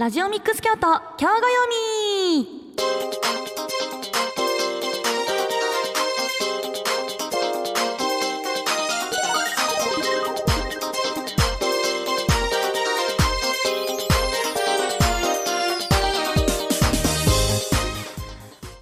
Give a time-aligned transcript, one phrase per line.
[0.00, 0.78] ラジオミックス京都
[1.18, 1.44] 京語読
[2.38, 2.46] み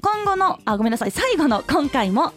[0.01, 2.35] 今後のあごめんなさい最後の今回も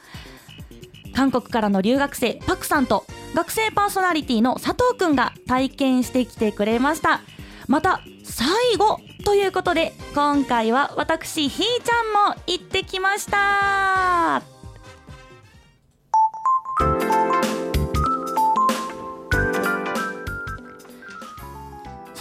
[1.14, 3.05] 韓国からの留学生パクさんと
[3.36, 7.21] 学生パーソナリティの佐藤くんが体験してきてくれました。
[7.67, 8.48] また最
[8.80, 14.42] 後ということで今回は私ひーちゃんも行ってきました。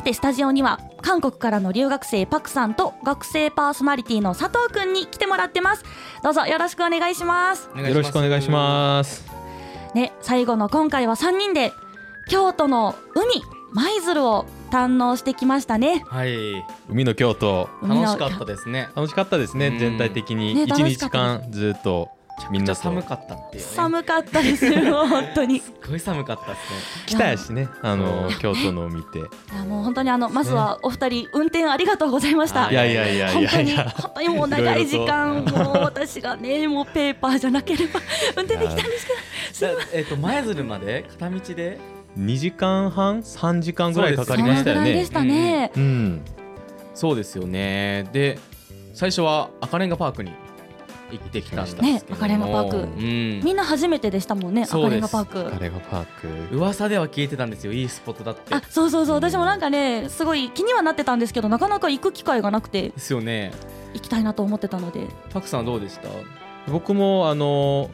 [0.05, 5.85] てスタジオには韓国からの留学生パクさんと学生パーソナリティの佐藤くんに来てもらってます。
[6.23, 7.71] どうぞよろしくお願いします。
[7.75, 9.27] よろしくお願いします。
[9.95, 11.73] ね最後の今回は3人で
[12.29, 13.43] 京都の海
[13.73, 16.05] 舞鶴を堪能してきましたね。
[16.07, 17.69] はい、海の京都。
[17.83, 18.91] 楽しかったですね。
[18.95, 19.69] 楽しかったですね。
[19.69, 19.79] うん。
[19.79, 20.55] 全体的に。
[20.55, 22.11] ね一日間ずっと
[22.51, 23.69] みんなと寒かったっていうね。
[23.71, 26.79] 寒かったですよ本当にいすっごい寒かったですね。
[27.07, 27.69] 来たやしね。
[27.83, 29.19] あの京都のを見て。
[29.19, 33.91] やもう本当にあのまずはお二人運転ありがとうございましたいやいやいやい本当にやいや。
[33.91, 38.01] 本当にもう長い時間もう私がねもうペーパーじゃなければ
[38.37, 39.07] 運転できたんです
[39.61, 41.79] けどえっと舞鶴まで片道で
[42.19, 45.11] ？2時間半？3時間ぐらいかかりましたよねでし。
[45.11, 46.23] たね、うん。
[46.95, 48.09] そうですよね。
[48.13, 48.39] で
[48.93, 50.33] 最初は赤レンガパークに
[51.19, 53.41] 行ってきたんですけどもね赤レンガパークうん。
[53.45, 56.05] みんな初めてでしたもんね赤レンガパークカレガパー
[56.51, 56.57] ク。
[56.57, 57.73] 噂では聞いてたんですよ。
[57.73, 58.55] いいスポットだって。
[58.55, 63.53] あそうそうそう私もなんかねすごい気にはなってたんですけどなかなか行く機会がなくてですよね。
[63.95, 66.09] 行きたいなと思ってたのでパクさんはどうでした？
[66.71, 67.91] 僕もあの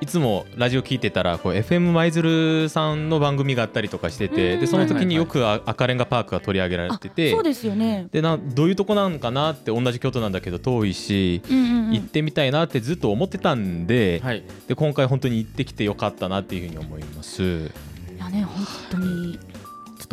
[0.00, 14.42] いつもラジオ聞いてたらこう FM 舞鶴さんの番組があったりとかしてうんてでその時によくあ赤レンガパークが取り上げられあててそうですよねでなどういうとこなんかなって同じ京都なんだけど遠いし、行ってみたいなってずっと思ってたんで,、はい。
[14.66, 17.42] で今回本当に行ってきてよかったなっていうふうに思います。
[17.42, 19.38] いやね本当に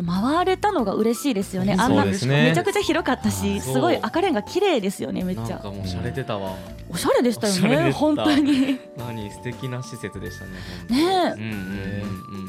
[0.04, 1.76] と回れたのが嬉しいですよね。
[1.78, 2.12] あんなね。
[2.12, 5.50] めちゃくちゃ広かったしすごい赤レンガ綺麗ですよねめっちゃ。
[5.50, 6.56] なんかもう洒落てたわ。
[6.90, 7.54] おしゃれでしたよ
[7.86, 8.80] ね本当に。
[8.98, 10.52] 何素敵な施設でしたね。
[10.90, 11.04] ね。
[11.08, 12.46] えうんうんうんうん。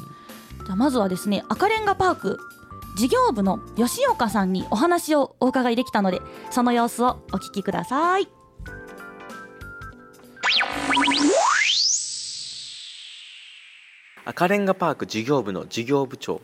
[0.64, 2.38] じゃあまずはですね赤レンガパーク
[2.96, 6.20] 事業部の吉岡さんにお話をお伺いできたので
[6.50, 8.28] その様子をお聞きください。
[14.24, 16.40] 赤レンガパーク事業部の事業部長、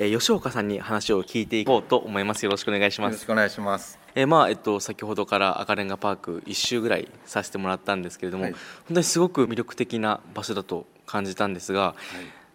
[0.00, 2.44] えー吉岡さんに話を聞いていこうと思います。
[2.44, 3.14] よろしくお願いします。
[3.14, 3.98] よろしくお願いします。
[4.14, 8.52] えーまあえっと先ほどから赤レンガパーク一周ぐらいさせてもらったんですけれども、はい。
[8.52, 8.60] 本
[8.94, 11.96] 当にすごく魅力的な場所だと感じたんですが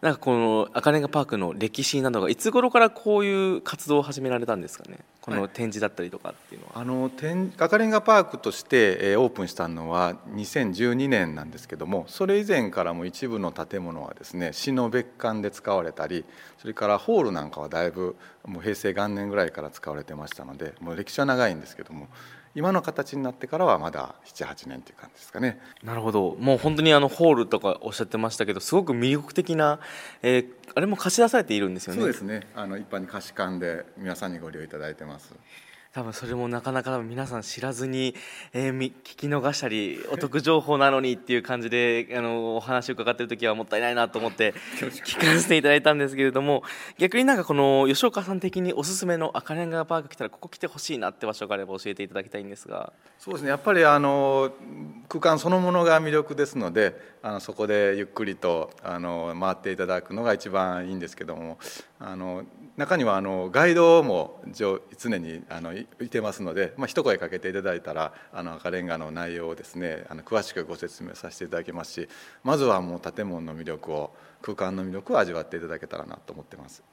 [0.03, 4.97] なんかこの赤レンガパークの歴史などがいつ頃からこういう活動を始められたんですかね？
[5.21, 16.25] この展示だったりとかっていうのは、あの天赤レンガパークとして、オープンしたのは2012年なんですけどもそれ以前からも一部の建物はですね市の別館で使われたり
[16.57, 22.09] それからホールなんかはだいぶもう平成元年ぐらいから使われてましたのでもう歴史は長いんですけども
[22.55, 25.59] 今の形になってからはまだ78年という感じですかね。
[25.83, 29.79] なるほどもう本当にあのホールとかおっしゃってましたけどすごく魅力的な、
[30.21, 35.35] えーあれも貸し出されているんですよねそうですねあの一般に貸し館で皆さんにご利用いただいてます。
[35.93, 38.15] 多分それもなかなか皆さん知らずに、
[38.51, 46.63] えーみ聞き逃したりお得情報なのにっていう感じで あのお話を伺ってる時はもったいないなと思って聞かせていただいたんですけれども
[46.97, 52.91] 逆になんかこの吉岡さん的におすすめの赤レンガパーク来たらここ来てほしいなって場所があれば教えていただきたいんですが。
[53.19, 53.49] そうですね。
[53.49, 54.51] やっぱりあの
[55.07, 61.59] 空間そのものが魅力ですのであのそこでゆっくりとあの回っていただくのが一番いいんですけども
[61.99, 72.09] あの中にはあのガイドも常常にあのいいてますので、まあ、一声かけていただいたらあの赤レンガの内容をですねあの詳しくご説明させていただきますし
[72.43, 76.83] まずはもう建物の魅力を空間の魅力を味わっていただけたらなと思ってます。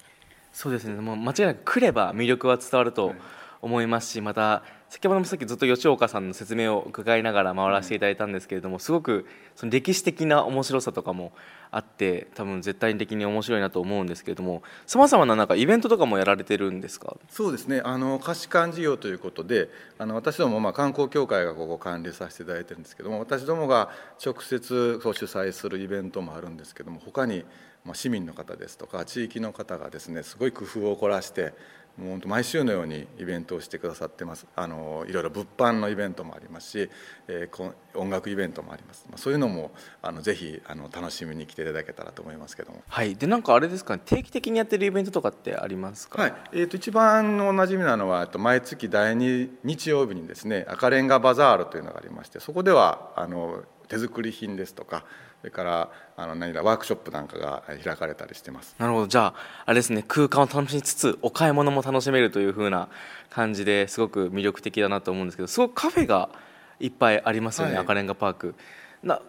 [0.53, 3.15] そうですねもう間違いなく来れば魅力は伝わると
[3.63, 11.31] 思いますしまた先ほどもさっきずっと吉岡さんの説明を伺いながら回らせていただいたんですけれどもすごくその歴史的な面白さとかも
[11.71, 17.17] あって多分絶対的に面白いなと思うんですけれどもさまざまななんかイベントとかもやられてるんですか？
[17.29, 17.81] そうですね。
[17.85, 23.91] あの貸し館事業ということであの私どもまあ観光協会がここ管理させていただいてるんですけども私どもが
[24.27, 27.45] 直接そう主催するイベントもあるんですけども他に
[27.85, 31.55] まあ市民の方ですとか地域の方がですねすごい工夫を凝らして
[31.99, 34.47] もう本当毎週のようにイベントをしてくださってます。
[34.57, 36.91] あのいろいろ物販のイベントもありますし、
[37.29, 42.83] えーこ音楽イベントもあります、まあ、そういうのもあのぜひあの楽しみに来ていただけたらと思いますけども。
[42.89, 43.17] はい。
[43.17, 44.03] でなんかあれですかね。
[44.05, 46.23] 定期的にやってるイベントとかってありますか？
[46.23, 55.05] はい、えー、と一番おなじみなのはえっと毎月第2日曜日にですね赤レンガバザールというのがありましてそこではあの手作り品ですとか
[55.41, 58.75] それからあの何だワークショップなんかがえー開かれたりしてます。
[58.79, 59.07] なるほど。
[59.07, 59.35] じゃあ
[59.67, 62.89] あれですね空間を楽しみつつお買い物も楽しめるという風な
[63.31, 66.31] 感じですごく魅力的だなと思うんですけどすごくカフェが
[66.79, 67.83] いっぱいありますよね、はい。
[67.83, 68.55] 赤レンガパーク。
[69.03, 69.21] ない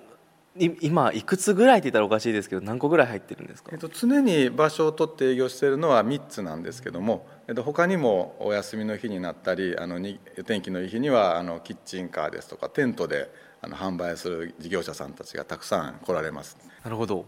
[0.58, 3.70] 今いくつぐらいって言ったらおかしいですけど何個ぐらい入ってるんですか？
[3.72, 13.32] えっと、常に場所を取って営業しているのは3つなんですけども、えっと、他にもお休みの日になったりあのに天気のいい日にはあのキッチンカーですとかテントで
[13.62, 16.58] あの販売する事業者さんたちがたくさん来られます。
[16.84, 17.26] なるほど。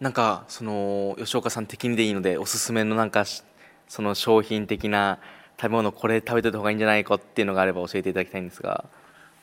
[0.00, 3.44] なんかその吉岡さん的にでいいのでおすすめのなんかし
[3.86, 5.20] その商品的な
[5.60, 8.86] 食べ物これ食べておいた方がいいんじゃないかっていうのがあれば教えていただきたいんですが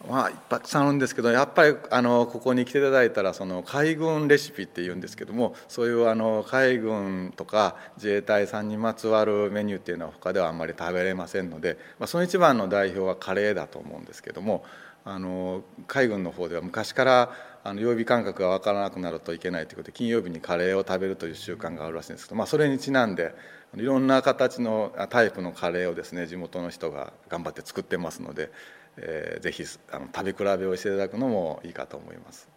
[0.07, 14.63] まあ、たくさんあるんですけどやっぱりあのここに来ていただいたらその海軍レシピっていうんですけどもそういうあの海軍とか自衛隊さんにまつわるメニューっていうのは他ではあんまり食べれませんので、まあ、その一番の代表はカレーだと思うんですけども
[15.05, 17.31] あの海軍の方では昔から
[17.63, 23.35] あの曜日感覚が分からなくなるといけないということで金曜日にカレーを食べるという習慣があるらしいんですけど、まあ、それにちなんで
[23.75, 28.51] いろんな形のタイプのカレーをですね地元の人が頑張って作ってますので、
[28.97, 32.49] えーぜひあの食べ比べをしていただくのもいいかと思います。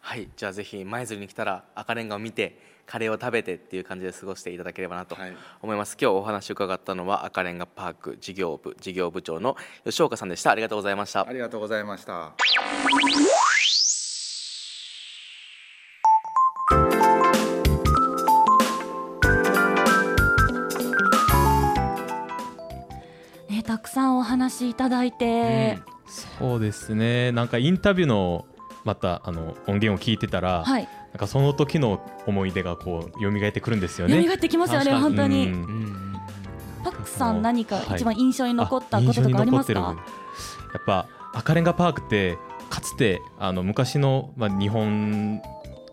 [0.00, 12.34] はいじゃあぜひ舞鶴に来たら赤レンガを見てカレーを食べてっていう感じで過ごしていただければなとはい思います、今日お話を伺ったのは赤レンガパーク事業部事業部長の吉岡さんでしたありがとうございましたありがとうございました。
[23.76, 27.30] たくさんお話いただいて、そうですね。
[27.30, 28.46] なんかインタビューの
[28.84, 34.26] またあの音源を聞いてたら、はい、なんかその時の思い出がこう蘇ってくるんですよね。
[34.26, 35.48] 蘇ってきますよね、本当に。
[35.48, 36.16] うん。
[36.84, 39.78] パックさん、何かはい一番印象に残ったこととかありますか？
[39.78, 40.04] 印象に残って
[40.64, 42.38] るやっぱ赤レンガパークって
[42.70, 45.42] かつてあの昔の、まあ、日本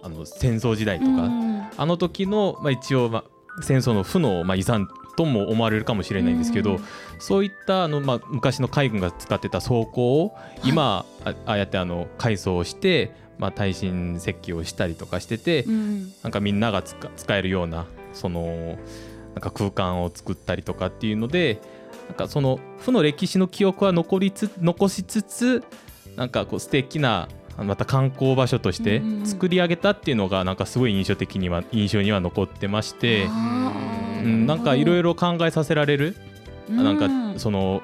[0.01, 1.67] あの戦争時代とか、うん。
[1.75, 3.25] あの時の、まあ、一応、ま
[3.57, 6.83] あ、戦争の負の、まあ、遺産とも思われるかもしれないんですけど、うん。
[7.19, 16.13] そういったあの、まあ、昔の海軍が使ってた装甲を今、あああやってあの改装して、まあ、耐震設計をしたりとかしてて、うん。
[16.23, 18.77] なんかみんなが使使えるようなその
[19.33, 21.59] なんか空間を作ったりとかっていうので
[22.07, 25.63] なんかその負の歴史の記憶は残りつ残しつつ
[26.15, 27.27] なんかこう素敵な
[27.57, 33.31] また観光場所として作り上げたっていうのがなんかすごい印象的には印象には残ってまして、うん、
[34.23, 36.15] なんかいろいろ考えさせられる？
[36.69, 36.87] なん。
[36.87, 37.81] うんかその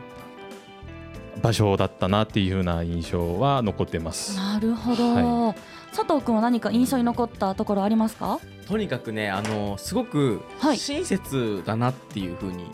[1.42, 4.36] 場所だったなっていう風な印象は残ってます。
[4.36, 5.56] なるほど、は
[5.96, 8.40] 佐藤君は何か印象に残ったところありますか？
[8.68, 10.78] とにかくねあのすごくはい。
[10.78, 12.66] 親切だなっていう風に、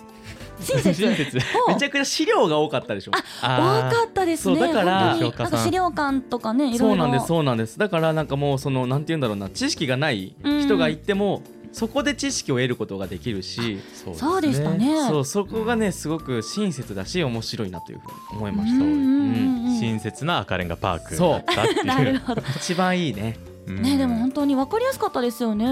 [0.60, 0.94] 親切？
[0.96, 1.38] 親切。
[1.68, 4.60] めちゃくちゃ資料が多かったでしょ多かったですね。
[4.60, 5.32] だから本当に。
[5.38, 5.52] なん。
[5.52, 6.88] か資料館とかねいろいろ。
[6.88, 7.78] そうなんですそうなんです。
[7.78, 11.44] だからなんかもうそのなんて言うんだろうな知識がない人がいても、
[11.76, 13.82] そこで知識を得ることができるし
[14.16, 15.10] そうでしたね。
[15.10, 21.42] そうそこがねすごく親切だし面白いなというふうに思いました、うん親切な赤レンガパークそ
[21.84, 23.38] うなるほど一番いいね。
[23.68, 23.82] うん。
[23.82, 25.66] ねでも本当に分かりやすかったですよね。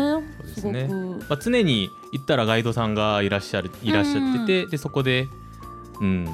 [0.55, 0.75] すごく。
[1.29, 5.29] まあ、常に行ったらガイドさんがいらっしゃるいらっしゃってて、でそこで、
[6.01, 6.27] うん、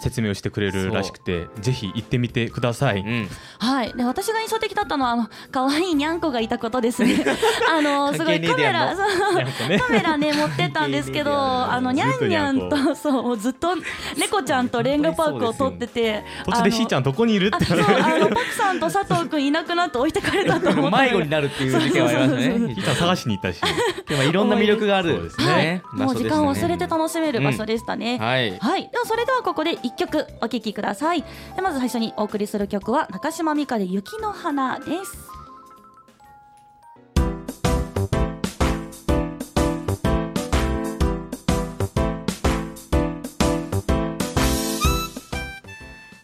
[0.00, 3.00] 説明をしてくれるらしくてぜひ行ってみてください。
[3.00, 3.28] うん。
[3.58, 7.24] はい、で私が印象的だったのはあの可愛いにゃんこがいたことですね。
[7.68, 9.78] あのすごいカメラのそね。
[9.78, 13.74] カメラね持ってったんですけど、あのにゃんにゃんとそうもうずっと
[14.16, 17.56] 猫ちゃんとレンガパークを撮ってて、途中でしーちゃんどこにいるって。
[17.56, 23.60] あそうあのパクさんと佐藤くんいなくなって置いてかれたと思った迷子になるっていう事件はありましたそうそうそうねしーちゃん探しに行ったし。
[24.06, 25.14] でもいろんな魅力がある。
[25.14, 25.64] そうですはい。
[25.64, 28.18] ね、もう時間を忘れてた楽しめる場所でしたね。
[28.18, 28.58] はい。
[28.58, 31.24] はい、ではそれではここで一曲お聴きください。
[31.54, 35.36] でまず最初にお送りする曲は中島美嘉で雪の花です。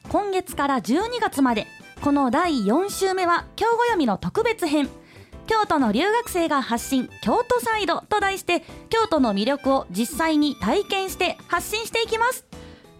[0.08, 1.66] 今月から12月まで
[2.02, 4.88] この第4週目は京語読みの特別編。
[5.46, 12.46] 京都の留学生が発信京都サイドと題して京都の魅力を実際に体験して発信していきます。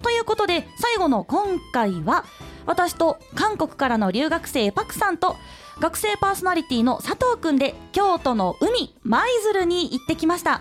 [0.02, 2.24] ということで最後の今回は
[2.66, 5.36] 私と韓国からの留学生パクさんと
[5.80, 10.60] 学生パーソナリティの佐藤くんで京都の海舞鶴に行ってきました。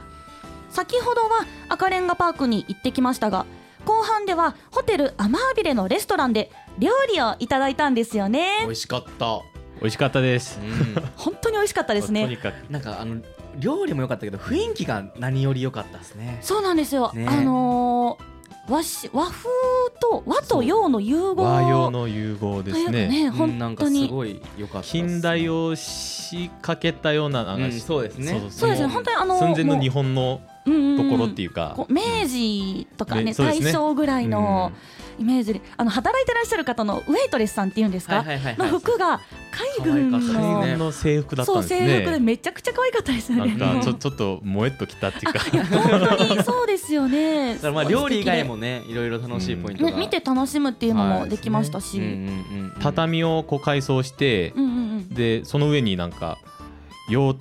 [0.70, 3.46] 先ほどは赤レンガパークに行ってきましたが
[3.86, 8.60] 後半ではホテルアマービレのレストランで料理をいただいたんですよね。
[8.62, 9.42] 美味しかった、
[9.82, 10.60] 美味しかったです。
[11.18, 12.72] 本当に美味しかったですとねにかく。
[12.72, 13.22] なんかあの
[13.60, 16.38] 料理も良かったけど雰囲気が何より良かったですね。
[16.42, 17.28] そうなんですよ、ね。
[17.28, 18.32] あのー
[18.72, 19.50] 和し和風
[20.00, 21.44] と和と洋の融合。
[21.44, 23.08] 和洋の融合ですね。
[23.08, 24.08] ね本当に。
[24.08, 28.42] ごい良かった近代を仕掛けたようななんかうんそうですね。
[28.50, 28.88] そうですね。
[28.88, 34.72] 本当にあの寸前の日本のところっていうか、こう明治とかねね大正ぐらいの
[35.20, 38.72] イメージで、あの働いてらっしゃる方のウェイトレスさんっていうんですか、はいはいはいはい。
[38.72, 42.20] の服が海軍の、制服だったそうんです制服でね。
[42.20, 43.56] めちゃくちゃ可愛かったですよね。
[43.56, 45.40] なんかちょちょっと萌えっときたっていうか。
[45.40, 47.56] 本当にそうですよね。
[47.56, 56.38] だからまあ料理以外素もねいろいろ楽しいポイントが、ね見て楽しむっていうのもできましたし、うんうんうんうん畳をこう改装して、うんうんうんでその上になんか
[57.10, 57.36] 洋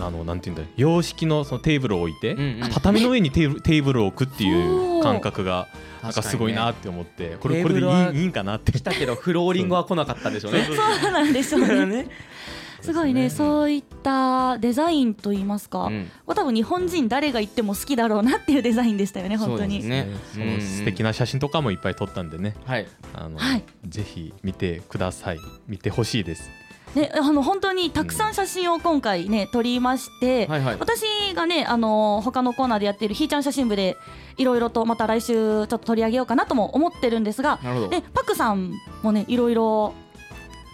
[0.00, 2.70] あのなんていうんだ洋式のそのテーブルを置いて、うんうん。
[2.70, 4.86] 畳の上にテーブルテーブルを置くっていう。
[5.02, 5.68] 感覚が
[6.06, 8.72] なんかすごいなって思って、これこれでいいいいいんかなって。
[8.72, 10.64] 来たけどフローリングは来なかったんでしょうね。
[11.00, 11.86] そうなんでしょうね。
[11.86, 12.08] ね。
[12.80, 16.08] すごいね、そういったデザインといいますか、うん。
[16.26, 19.82] 多分日本人誰が行っても好きだろうなっていうデザインでしたよね、本当に。
[19.82, 20.18] そうですね。
[20.34, 22.54] その素敵な写真とかもいっぱい撮ったんでね。
[22.64, 22.86] はい。
[23.12, 23.64] あの、はい。
[23.88, 25.38] ぜひ見てください。
[25.66, 26.48] 見てほしいです
[26.96, 30.76] ね、あの本当にたくさん写真を今回ね、撮りまして、はいはい。
[30.80, 31.02] 私
[31.34, 33.98] がね、あの他のコーナーでやっているひーちゃん写真部で
[34.38, 37.60] いろいろとまた来週ちょっと取り上げようかなとも思ってるんですが、
[37.90, 38.72] でパクさん
[39.02, 39.92] もねいろいろ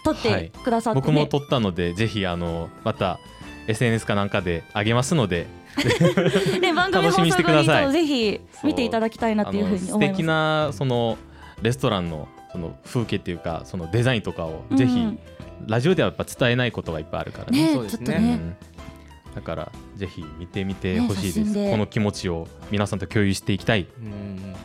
[0.05, 3.19] 撮ってくださって、ね僕も撮ったのでぜひあのまた
[3.67, 5.45] SNS かなんかであげますので
[6.61, 10.17] ね、番組放送後にぜひ見ていただきたいなっていうふうに思います。
[10.17, 11.17] 敵なその
[11.61, 15.19] レストランのその風景っていうかそのデザインとかをぜひ、うん
[15.67, 17.67] ラジオではやっぱ伝えないことがいっぱいあるからね。
[17.67, 18.05] ねそうですね。
[18.05, 18.55] ちょっとね、うん。
[19.35, 21.71] だからぜひ見てみてほしいです、ねで。
[21.71, 23.87] この気持ちを皆さんと共有していきたい。
[23.99, 24.55] うん。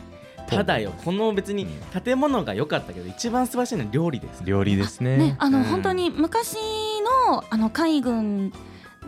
[0.47, 1.67] ただよこの別に
[2.03, 4.43] 建物が良かったけど一番素晴らしいのは料理です。
[4.43, 5.17] 料理ですね。
[5.17, 5.63] ね、あの、うん。
[5.65, 6.55] 本当に昔
[7.27, 8.51] のあの海軍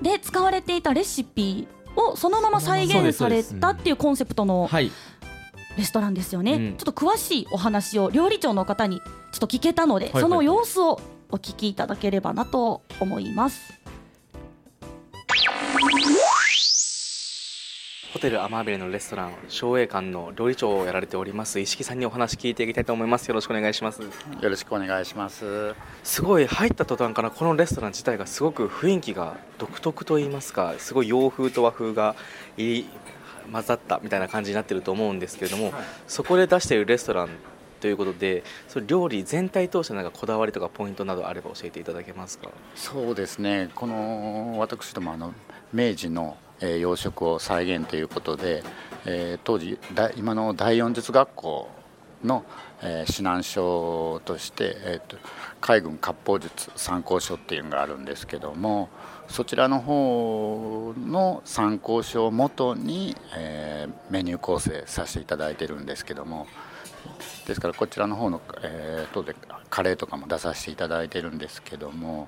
[0.01, 4.91] で使われていたレシピをそのまま再現されたっていうコンセプトのはい。
[5.77, 6.75] レストランですよね、うん。
[6.75, 9.05] ちょっと詳しいお話を料理長の方にちょ
[9.38, 10.21] っと聞けたので、はいはい。
[10.21, 11.00] その様子を
[11.31, 13.81] お聞きいただければなと思います。
[18.13, 24.09] ホテルアマーベルのレストラン昭栄館の料理長をやられております石木さんにお話聞いていきたいと思いますよろしくお願いしますよ
[24.41, 25.73] ろしくお願いします。
[26.03, 32.15] すごい入った途端からこのレストラン自体がすごく雰囲気が独特といいますかすごい洋風と和風が
[32.57, 32.89] 入り
[33.51, 35.73] 混ざったみたいな感じになってると思うんですけれども、
[36.07, 37.29] そこで出しているレストラン
[37.81, 42.50] ということでそれ料理全体通してなんかこだわりとかポイントなどあれば教えていただけますか？
[42.75, 43.69] そうですね。
[43.75, 45.33] この私どもあの
[45.73, 48.63] 明治の、えー洋食を再現ということで、
[49.05, 51.69] えー当時だ今の第四術学校
[52.23, 52.45] の、
[52.81, 55.17] えー指南書として、えー、と
[55.59, 58.89] 海軍割烹術参考書っていうのがあるんですけども
[59.27, 66.45] そちらの方の参考書をもとに、えーメニュー構成させていただいてるんですけども
[67.46, 69.36] ですからこちらの方の、えー、当で
[69.70, 72.28] カレーとかも出させていただいてるんですけども、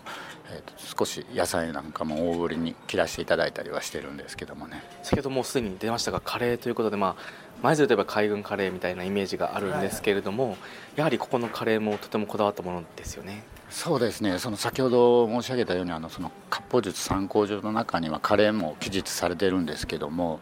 [0.52, 4.84] えーと少し野菜なんかも大ぶりに切らせていただいたりはしてるんですけどもね。
[5.04, 10.58] 先ほどもうすでに出ましたがカレーということでまあ舞鶴といえば海軍カレーみたいなイメージがあるんですけれども
[10.96, 14.38] やはりここのカレーもとてもこだわったものですよねそうですね。
[14.38, 20.40] その先ほど申し上げたようにあのその割烹術参考書の中にはカレーも記述されてるんですけども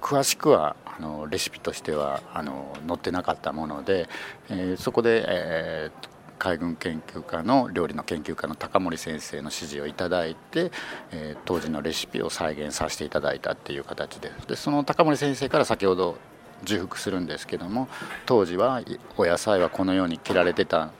[0.00, 4.08] 詳しくはあのレシピとしてはあの載ってなかったもので、
[4.50, 6.08] えーそこで、えー
[6.38, 10.72] 海軍研究科の料理の研究家の高森先生の指示をいただいて、
[11.12, 16.16] えー当時のレシピを再現させていただいたっていう形ででその高森先生から先ほど
[16.64, 17.86] 重複するんですけども
[18.26, 18.80] 当時は
[19.16, 20.90] お野菜はこのように切られてた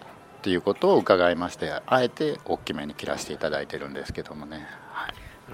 [0.43, 4.67] っていうことを伺いましてあえて大きめに切らせていただいてるんですけどもね、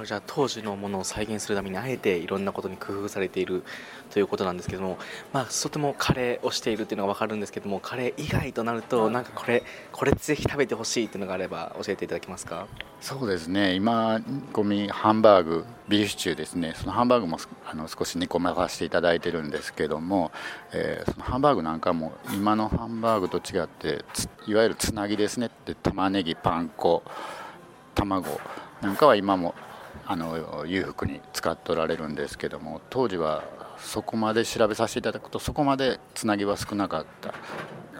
[0.05, 3.63] じゃあ当時のものを再現するためにあえていろんなことに工夫されている
[4.11, 4.99] ということなんですけども、
[5.33, 9.63] まあ、とてもカレーをしているっていうのが分かるんですけどもカレー以外となるとなんかこれ
[9.93, 12.67] これぜひ食べてほしいっていうのがあれば教えていただけますか？
[13.01, 13.75] そうですね。
[13.75, 16.75] 今煮込みハンバーグビーフシチューですね。
[16.77, 20.33] そのハンバーグもすあの少し煮込まさせていただいてるんですけども、
[20.73, 27.03] えーそのハンバーグなんかも今のハンバーグと違ってついわゆるつなぎですねって玉ねぎパン粉
[27.95, 28.41] 卵
[28.81, 29.55] なんかは今も
[30.11, 33.45] あの裕福に使っておられるんですけども当時は
[33.77, 37.35] そこまで調べさせていただくとそこまでつなぎは少なかった。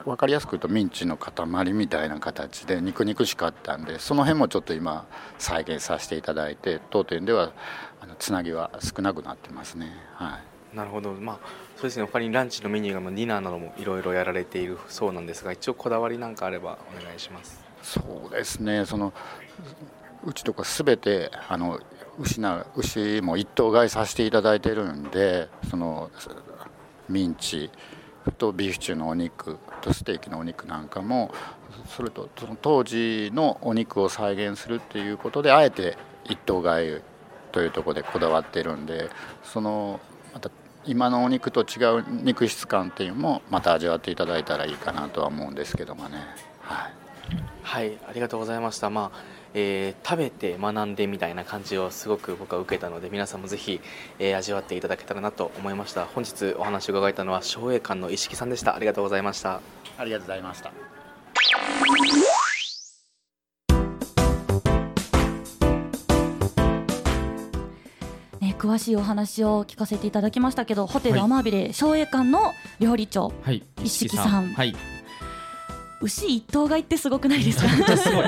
[0.05, 7.53] 分かりやすく言うとミンチの塊みたいな形で肉肉しかったんでその辺もちょっと今再現させていただいて当店では
[8.01, 9.93] あのつなぎは少なくなってますね。
[10.15, 10.39] は
[10.73, 10.77] い。
[10.77, 11.13] なるほど。
[11.13, 11.39] まあ
[11.77, 12.05] そうですね。
[12.05, 17.63] 他にランチのメニューがまあディナーなどもいろいろやられているそうなんですが一応こだわりなんかあればお願いします。
[17.83, 18.87] そうですね。
[18.87, 19.13] その
[20.25, 21.81] うちとか全てあの
[22.19, 26.11] 牛な牛も一頭買いさせていただいてるんでその
[27.09, 27.71] ミンチ
[28.37, 31.33] とビーフシチューのお肉とステーキのお肉なんかも
[31.87, 37.01] それとその当時のお肉を再現するっていうことであえて一頭買い
[37.53, 39.09] というところでこだわってるんで
[39.43, 40.01] その
[40.35, 40.51] また
[40.85, 46.19] 今のお肉と違う肉質感っていうのもまた味わっていただいたらいいかなとは思うんですけどもね。
[46.61, 46.99] はい
[47.63, 53.81] はいありがとうございましたまあえー食べて学んでみたいな感じをすごく僕は受けたので皆さんもぜひ、
[54.19, 56.05] えー味わっていただけたらなと思いました。
[56.07, 58.75] 本日お話を伺えたのは昭栄館の石木さんでした。
[58.75, 59.61] ありがとうございました。
[59.99, 60.73] ありがとうございました。
[68.41, 71.25] ね、詳しいお話を聞かせていただきましたけどホテルはい。
[71.25, 73.65] アマビレ商栄館の料理長はい。
[73.83, 74.53] 一色さん。
[74.53, 74.77] はい。
[76.01, 77.97] 牛一頭買いってすごくないですか？
[77.97, 78.27] すごい、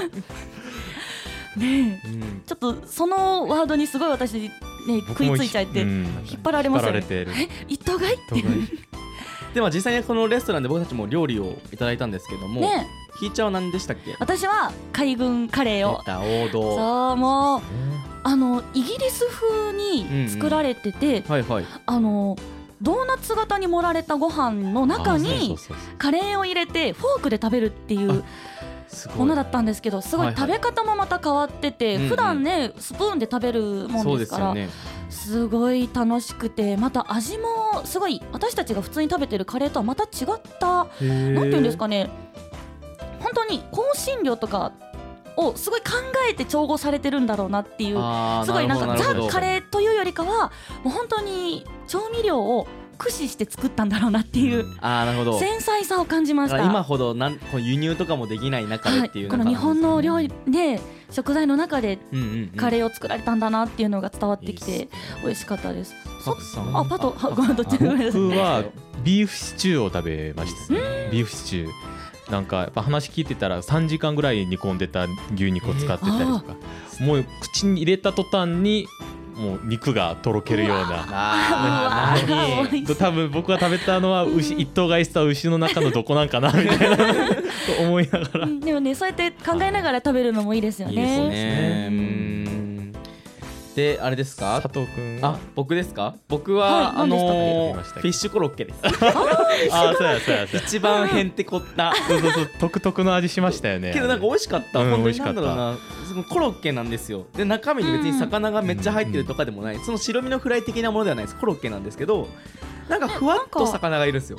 [1.56, 2.08] ねえ。
[2.08, 2.42] うん。
[2.46, 4.50] ちょっとそのワードにすごい私ね
[5.08, 6.04] 食いついちゃって、うん。
[6.30, 7.26] 引っ張られますよねえ？
[7.68, 8.42] 一頭買いって
[9.54, 12.86] では実際にこのレストランで僕たちも料理をいただいたんですけども、ね
[13.18, 14.14] ひーちゃんは何でしたっけ？
[14.20, 16.00] 私は海軍カレーを。
[16.06, 16.76] 王道。
[16.76, 17.60] そうもう
[18.22, 21.64] あのイギリス風に作られてて、はいはい。
[21.86, 22.36] あの
[22.80, 25.54] ドーナツ型に盛られたご飯の中あに
[25.98, 28.24] カレーを入れてフォークで食べるっていう
[29.16, 34.68] ものだったんですけどすごはい食べ方もまた変わってて、普段ねスプーンで食べるもんでからで
[35.09, 42.11] すごい楽しくてまた味もすごい私たちが普通に食べてるカレーとはまた違ったなんてなんていうんですかね
[43.20, 44.72] 本当に香辛料とか
[45.37, 45.87] をすごい考
[46.31, 47.90] えて調合されてるんだろうなっていう
[48.44, 50.53] すごいなんかザ・カレーというよりかは
[50.85, 52.66] もう本当に調味料を
[53.00, 55.38] 駆使して作ったんだろうなっていうああなるほど。
[55.38, 56.62] 繊細さを感じました。
[56.62, 61.98] 今ほどなんこう輸入とかもできない中でっていうはい、この日本の料理で食材の中で
[62.56, 64.90] カレーを作られたんだなっていうのが伝わってきて
[65.24, 65.94] 美味しかったです。
[66.26, 66.76] パクさん。
[66.76, 68.20] あパトあごめんどっちごめんなさい。
[68.20, 68.64] 僕は
[69.02, 71.08] ビーフシチューを食べましたね。
[71.10, 71.70] ビーフシチュー。
[72.30, 76.54] なんかやっぱ話聞いてたら3時間ぐらい煮込んでた牛肉を使ってたりとか、
[77.00, 78.86] もう口に入れた途端に
[79.36, 82.14] もう肉がとろけるような。
[82.98, 86.96] 多分僕が食べたのは牛一頭買いした牛の中のどこなんかなみたいな。
[86.96, 87.04] と
[87.82, 88.44] 思いながら。
[88.44, 90.94] うんでもねそうやって考えながら食べるのもいいですよね。
[90.94, 91.88] いいですね。
[91.90, 92.39] うん
[93.76, 94.61] であれですか？
[94.62, 95.20] 佐藤君。
[95.22, 96.16] あ僕ですか？
[96.28, 98.80] 僕は、はいあのフィッシュコロッケです。
[98.83, 100.64] あそうやそうやそうや。
[100.64, 101.92] 一番へんてこった。
[102.09, 103.92] そうそうそう独特の味しましたよね。
[103.92, 105.78] けどなんか美味しかった、うん本当になんだろうな。
[106.09, 107.26] そのコロッケなんですよ。
[107.37, 111.37] で中身に別に魚がめっちゃ入ってるとかでもない、その白身のフライ的なものではないです。
[111.37, 112.28] コロッケなんですけど
[112.90, 114.38] なんかふわっと魚がいるんですよ。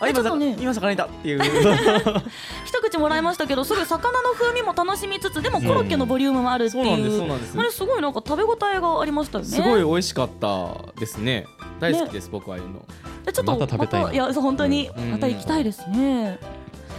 [0.00, 0.56] あ今ね。
[0.60, 1.40] 今魚いたっていう。
[2.64, 7.56] 一口もらいましたけどすごい魚の風味も楽しみつつでもコロッケのボリュームもあるってそうなんですいそううなんです。
[7.56, 9.50] これすごいなんか食べ応えがありましたよね。
[9.50, 11.46] すごい美味しかったですね。
[11.80, 12.84] 大好きです、僕はああいうの。
[13.26, 15.10] でちょっとまた食べたいやそう本当にうん。
[15.10, 16.38] また行きたいですね、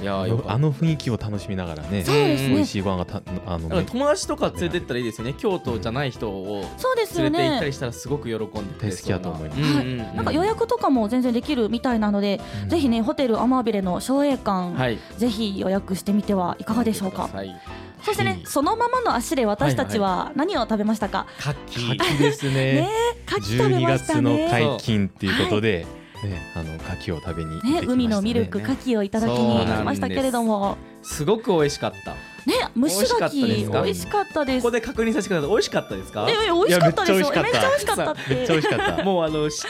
[0.02, 2.56] いやあの雰囲気を楽しみながらねそうですね。
[2.56, 3.84] 美味しいご飯がたあのね。
[3.84, 5.34] 友達とか連れてったらいいですよね。
[5.38, 9.62] 京都じゃない人をそうですよ連れて行ったねりしたらすごく喜んで大好きだと思います。
[9.62, 12.70] うんうんはいなんか予約とかも全然できるみたいなので、うん。
[12.70, 14.98] ぜひねホテルアマビレの商栄館、はい。
[15.18, 17.30] ぜひ予約してみてはいかがでしょうか。
[17.34, 17.56] はい。
[18.04, 18.42] そしてね、はい。
[18.46, 22.54] そのままの足で私たちは何を食べましたか、牡蠣牡蠣ですね。
[22.54, 22.90] ね
[23.28, 25.86] 牡蠣食べ12ました月のね解禁っていうことで、
[26.28, 27.88] ね、あの牡蠣を食べに行ってきましたね。
[27.88, 30.78] ね海のミルク牡蠣をいただきに来ましたけれども。
[31.02, 32.16] すごく美味しかった。
[32.46, 34.64] ね蒸し牡蠣美美味しかったです。
[34.64, 36.28] ここで確認させてください美味しかったですか？
[36.30, 37.16] ええ美味しかったですよ。
[37.18, 37.44] めっちゃ美味しかった。
[37.44, 38.36] めっちゃ美味しかったって。
[38.36, 39.04] 美味しかった。
[39.06, 39.64] もうあのし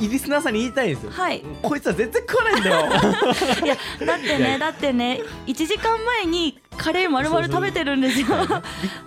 [0.00, 1.10] リスナーさんに言いたいんですよ。
[1.12, 1.42] はい。
[1.62, 2.76] こいつは全然食わないんだよ。
[3.64, 8.26] いやだってねだってね1時間前にカレー丸々食べてるんですよ。
[8.26, 8.36] びっ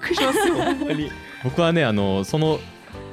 [0.02, 1.12] くりしますよほんまに。
[1.43, 2.60] 僕はねあのその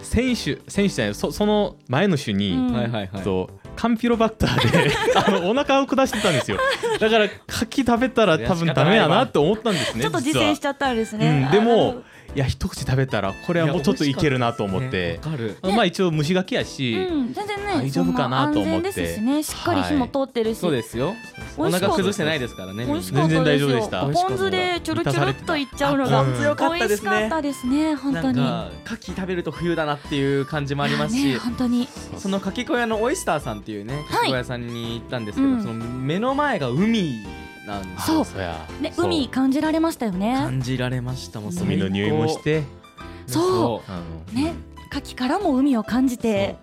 [0.03, 2.73] 選手選手じゃないそその前の週に、うん。
[2.73, 3.23] はいはいはい。
[3.23, 6.59] とカンピロバクターで あのお腹を下してたんですよ。
[6.99, 12.03] だから牡蠣食べたら多分ダメやなって思ったんですねちょっと実実は践しちゃったんですね、うん、でもど
[12.37, 15.15] いや一口食べたらこれはもうちょっといけるなと思って。
[15.15, 15.57] ね、わかる。
[15.63, 18.93] まあ一応蒸し牡蠣やし、うん、全然ね大丈夫かなと思って。
[18.93, 19.43] ですしね。
[19.43, 21.15] しっかり火も通ってるし、そうですよ。
[21.57, 22.85] お腹崩してないですからね。
[22.85, 24.03] 全然大丈夫でした。
[24.03, 26.21] ポン酢でチュルチュルっといっちゃうのが。
[26.21, 27.11] あポンかったですね。
[27.11, 27.95] 美味しかったですね。
[27.95, 28.41] 本当に。
[28.41, 31.89] 牡蠣食べると冬だなっていう感じもありますし、ね本当に。
[32.19, 35.63] その牡蠣小屋のオイスターさんっていうね牡蠣小屋さんに行ったんですけど、うん。
[35.63, 37.25] その目の前が海
[37.67, 38.25] なんそう。
[38.25, 40.35] そうやね海感じられましたよね。
[40.37, 42.63] 感じられましたもう海の匂いもして。
[43.27, 43.83] そ
[44.33, 44.35] う。
[44.35, 44.55] ね
[44.93, 46.57] 牡蠣からも海を感じて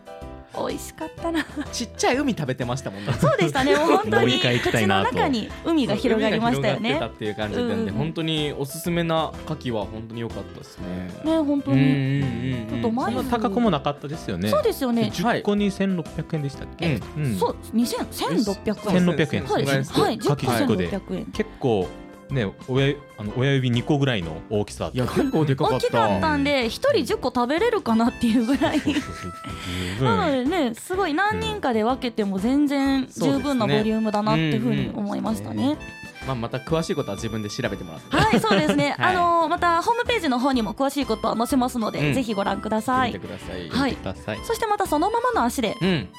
[0.55, 1.45] 美味しかったな。
[1.71, 3.13] ちっちゃい海食べてましたもんね。
[3.13, 3.75] そうでしたね。
[3.75, 7.01] もう本当に口の中に海が広がりましたよね。
[7.03, 7.89] っていう感じで、うん。
[7.91, 11.11] 本当におすすめな牡蠣は本当に良かったですね。
[11.25, 11.81] ね本当に。
[11.81, 12.25] う
[12.65, 14.49] んちょっと前そんな高くもなかったですよね。
[14.49, 15.09] そうですよね。
[15.13, 17.35] 10個に1600円でしたっけ、うん。
[17.37, 19.05] そう2000 1600円。
[19.05, 19.47] 1600円。
[19.47, 20.17] そうですはい。
[20.17, 20.89] 10牡蠣10個で。
[20.89, 21.87] 1600円結構
[22.33, 24.91] ね親あの親指2個ぐらいの大きさ。
[24.93, 25.85] いや結構でかかった。
[25.85, 28.81] 大きかったんで一人10個食べれるかなっていうぐらい。
[30.01, 35.77] なの分でねすごい何人かで分けても全然十分なボリュームだなっていうふうに思いましたね。
[36.25, 38.15] まあまた詳しいことは自分で調べてもらって。
[38.15, 39.15] はいそうですね、 はい。
[39.15, 42.13] あのーまたホームページの方にも詳しいことは載せますので、うん。
[42.13, 43.13] ぜひご覧ください。
[43.13, 43.69] 見てください。
[43.69, 43.93] はい。
[43.93, 44.39] ください。
[44.43, 45.77] そしてまたそのままの足で。
[45.81, 46.09] うん。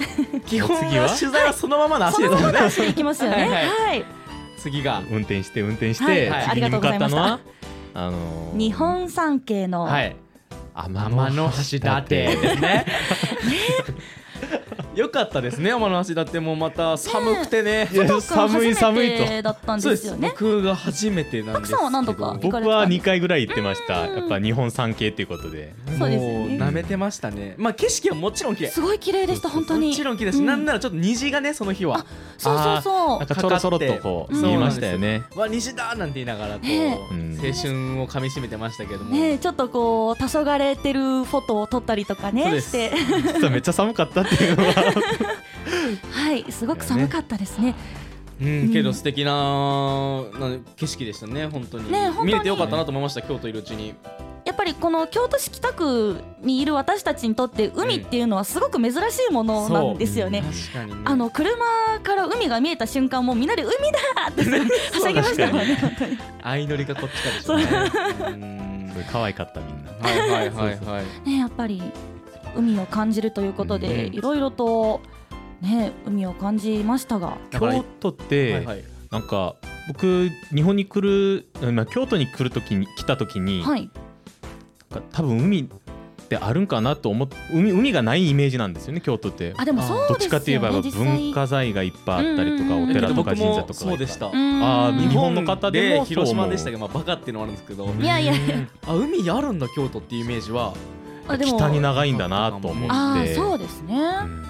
[0.46, 1.04] 基本次は？
[1.04, 2.52] は取材はそのままの足そのまですよね。
[2.52, 3.36] まの足でいきますよね。
[3.36, 3.68] はいはい。
[3.68, 4.19] はい
[4.60, 5.02] 次が。
[5.10, 7.40] 運転して運転しはいて、はい次に向かったのあは
[7.94, 10.16] あのー日本三景の、はい。
[10.74, 12.86] 天天の橋立ですね。
[14.94, 16.14] よかったですね天の橋。
[16.14, 17.88] 立もまた寒くてね。
[18.20, 19.42] 寒い君寒いと。
[19.42, 20.02] だったんそうです。
[20.02, 21.76] すでよね僕が初めてなんですけど。
[21.76, 24.02] たくさんは何度か行かれ僕はたんで2回ぐらい行ってました。
[24.02, 24.16] うん。
[24.16, 25.74] やっぱ日本三景っていうことで。
[25.96, 27.54] そうですよもうね舐めてましたね。
[27.56, 28.68] まあ景色はもちろん綺麗。
[28.68, 29.88] すごい綺麗でした本当に。
[29.90, 30.46] もちろん綺麗だし、うん。
[30.46, 32.04] なんならちょっと虹がねその日は。
[32.36, 33.18] そうそうそう。
[33.20, 34.42] なんかちょろちょろっとこううん。
[34.42, 35.22] 見えましたよね。
[35.36, 39.14] わ虹だなんて言いながらこう、青春をかみしめてましたけども。
[39.14, 42.76] ねちょっとこう黄昏れてるフォトを撮ったりとかそうです。
[42.76, 43.48] ねして。
[43.50, 44.80] めっちゃ寒かったっていうのは
[46.12, 47.74] はいすごく寒かったですね。
[48.40, 51.92] うん、けど素敵なな景色でしたね本当に。
[51.92, 52.26] ね本当に。
[52.28, 53.94] 見れてよかったなと思いました京都いるうちに。
[54.46, 58.96] やっぱりこの京都市北区にいる私たちにとって海っていうのはすごく珍し
[59.28, 60.42] いものなんですよね。
[60.72, 61.00] 確かにね。
[61.04, 61.56] あの車
[62.02, 66.18] から海が見えた瞬間もうみんなで海だーってはしゃぎましたもんね本当に。
[66.42, 69.92] 相乗りがこっちからでしたね可愛かったみんな。
[70.00, 71.04] はいはいはいはい。
[71.28, 71.82] ねやっぱり
[72.56, 74.14] 海を感じるということでうん。
[74.14, 75.00] いろいろと
[75.60, 78.84] ね海を感じましたが京都って、はいはい。
[79.10, 79.56] なんか
[79.88, 81.00] 僕日本に来
[81.60, 83.90] る、まあ、京都に来る時に来た時に、はい。
[84.90, 85.66] なんか多分海っ
[86.30, 89.52] てあるんかなと思っ海海がないイメージなんですよね京都って。
[89.56, 94.28] あでもそうどっですよちかといえば文化財がいっぱいあったりとか、お寺とか神社とかがそうでした。
[94.28, 97.92] あー日本の方で広島でしたけど、まあ、バカっていうのはあるんですけど。
[98.00, 98.56] いやいやいや。
[98.86, 100.74] あ海あるんだ京都っていうイメージは
[101.38, 103.34] 北に長いんだなと思って。
[103.34, 103.96] そうですね。
[103.96, 104.44] うん。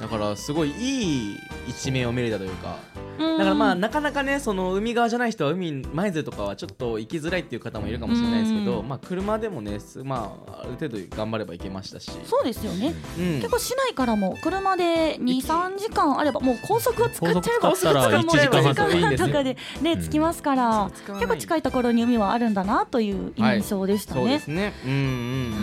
[0.00, 2.76] だからすごいいい一面を見れたというか
[3.20, 8.88] だだからまあなかなかねその海側じゃない人は海舞鶴とかはちょっと行きづらいっていう方もいるかもしれないですけど、うん。
[8.88, 12.94] まあ車でもねすまあある程度頑張れば行けましたし、そうですよね。
[13.18, 13.24] うん。
[13.36, 20.02] 結構市内からも車で23時間あればもう高速を使っちゃえば高速使ったらもう1時間半1時間半とかでねうん。
[20.02, 24.20] 着きますから結構近いところに海はあるんだなという印象でしたね。
[24.20, 24.48] そうです。
[24.48, 24.72] ね。
[24.84, 25.00] うんうんう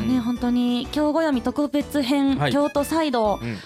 [0.06, 0.08] ん。
[0.16, 2.52] ね本当に京暦特別編、はい。
[2.52, 3.40] 京都サイド。
[3.42, 3.58] うん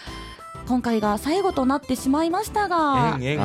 [0.68, 3.38] 今回が最後となってしまいましたがいや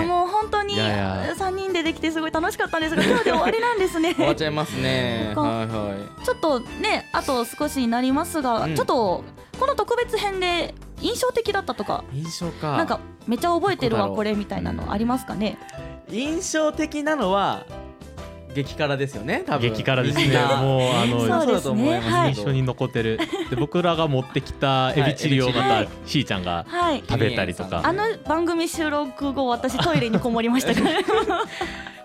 [0.00, 0.98] ねもう本当にいやい
[1.28, 1.34] や。
[1.34, 4.14] 3人でできてすごい楽しかったんですが今日で終わりなんですね。
[4.16, 5.26] 終わっちゃいますね。
[5.26, 6.24] なんかはいはい。
[6.24, 8.74] ちょっとねあと少しになりますが、うん。
[8.74, 9.24] ちょっと
[9.60, 12.76] この特別編で印象的だったとか印象か。
[12.76, 15.58] なんかめっちゃ覚えてるわこれみたいなのありますかね？
[16.10, 17.64] 印象的なのは
[18.54, 19.70] 激辛ですよね多分。
[19.72, 20.26] 激辛ですね。
[20.60, 22.04] もうあのそうそうだと思います。
[22.04, 22.28] けどはい。
[22.34, 23.18] 印象に残ってる。
[23.50, 27.02] で僕らが持ってきたエビチリをまはいたしーちゃんがはい。
[27.08, 27.82] 食べたりとか。
[27.84, 31.00] あの番組収録後私トイレにこもりましたから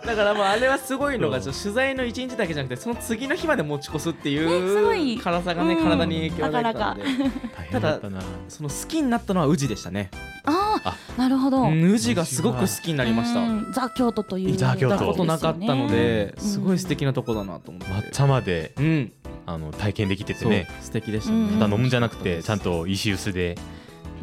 [0.05, 5.19] だからもうあれはすごいのが取材の一日だけじゃなくてその次の日まで持ち越すっていうい。
[5.19, 5.83] 辛さがねうん。
[5.83, 8.25] 体に影響が出たので。
[8.47, 10.09] その好きになったのは宇治でしたね。
[10.45, 10.95] ああ。
[11.17, 13.39] なるほど、うん宇治がすごく好きになりました。
[13.41, 17.87] うんザ京都というザ京都行ったことなかったのですごい素敵敵なとこだなと思って。
[17.93, 19.11] 抹茶までうん。
[19.45, 20.67] あの体験できててね。
[20.81, 23.57] 素敵でしたうんねただ飲むんじゃなくてちゃんと石臼で。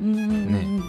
[0.00, 0.52] うんうんうん。
[0.52, 0.82] ね。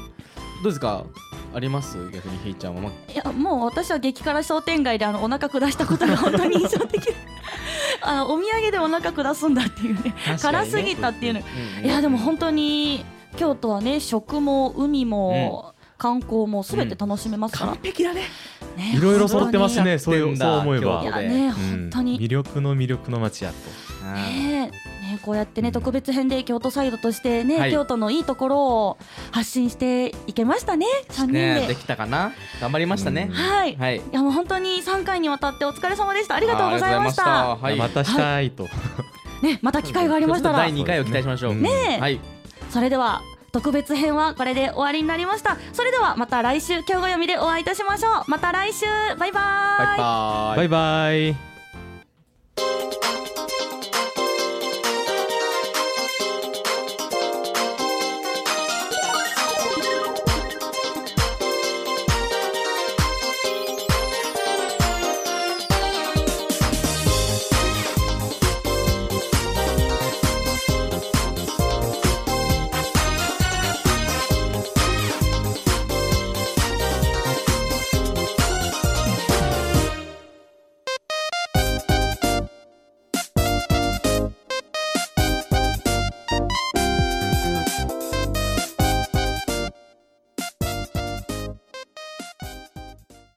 [0.63, 1.05] どうですか？
[1.53, 1.97] あります？
[2.11, 2.81] 逆にひーちゃんは？
[2.81, 7.01] まいやもう私は激辛商店街であのお腹下したことが本当に印象的。
[8.01, 10.13] あのお土産でお腹下すんだっていうね。
[10.39, 11.39] 辛すぎたっていうの。
[11.39, 13.03] いやでも本当に
[13.37, 18.21] 京都はね食も海も、観光もすべて楽しめますから、完璧だね。
[18.75, 21.01] ねいろいろ揃ってます本ねそういうそう思え京ば。
[21.01, 24.05] い都やねうん本当に、魅力の魅力の街やと。
[24.13, 24.71] ね
[25.07, 27.71] ねこうやってね特別編で京都サイドとしてね、はい。
[27.71, 28.97] 京都のいいところを
[29.31, 31.61] 発信していけましたね3人で。
[31.61, 32.33] ねできたかな？
[32.61, 33.29] 頑張りましたね。
[33.31, 34.01] はい、い、はい。
[34.11, 36.35] やもう本当に3回にわたってお疲れ様でした。
[36.35, 37.55] ありがとうございました。
[37.55, 38.41] はいまたした。
[38.41, 38.51] い。
[38.51, 38.67] と
[39.41, 40.57] ねまた機会がありましたら。
[40.57, 41.51] 第2回を期待しましょう。
[41.53, 41.61] うん。
[41.61, 41.99] ねえ。
[41.99, 42.19] はい。
[42.69, 45.57] それでは特別編はこれで終わりになりました。
[45.73, 48.23] それではまた来週今日ご読みでお会いいたしましょう。
[48.27, 48.85] また来週。
[49.17, 50.57] バイバーイバイバーイ。
[50.57, 51.46] バイバイ